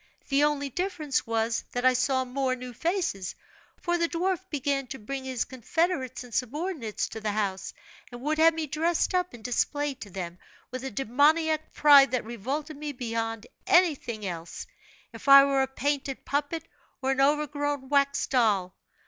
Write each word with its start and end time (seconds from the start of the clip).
The 0.29 0.43
only 0.43 0.69
difference 0.71 1.27
was, 1.27 1.63
that 1.73 1.85
I 1.85 1.93
saw 1.93 2.25
more 2.25 2.55
new 2.55 2.73
faces; 2.73 3.35
for 3.79 3.99
the 3.99 4.09
dwarf 4.09 4.39
began 4.49 4.87
to 4.87 4.97
bring 4.97 5.25
his 5.25 5.45
confederates 5.45 6.23
and 6.23 6.33
subordinates 6.33 7.07
to 7.09 7.21
the 7.21 7.33
house, 7.33 7.71
and 8.11 8.19
would 8.23 8.39
have 8.39 8.55
me 8.55 8.65
dressed 8.65 9.13
up 9.13 9.31
and 9.35 9.43
displayed 9.43 10.01
to 10.01 10.09
them, 10.09 10.39
with 10.71 10.83
a 10.83 10.89
demoniac 10.89 11.71
pride 11.71 12.09
that 12.13 12.25
revolted 12.25 12.77
me 12.77 12.93
beyond 12.93 13.45
everything 13.67 14.25
else, 14.25 14.65
if 15.13 15.27
I 15.29 15.45
were 15.45 15.61
a 15.61 15.67
painted 15.67 16.25
puppet 16.25 16.63
or 17.03 17.11
an 17.11 17.21
overgrown 17.21 17.89
wax 17.89 18.25
doll. 18.25 18.73